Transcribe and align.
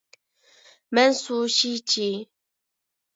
مەن 0.99 1.13
سۇشىچى. 1.19 2.07